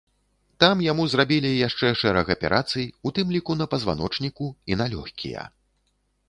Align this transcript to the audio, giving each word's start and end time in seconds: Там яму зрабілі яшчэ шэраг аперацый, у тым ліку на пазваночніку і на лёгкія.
Там 0.63 0.79
яму 0.91 1.03
зрабілі 1.13 1.51
яшчэ 1.67 1.91
шэраг 2.01 2.31
аперацый, 2.35 2.85
у 3.09 3.13
тым 3.19 3.35
ліку 3.37 3.57
на 3.61 3.69
пазваночніку 3.75 4.47
і 4.73 4.81
на 4.81 4.85
лёгкія. 4.97 5.47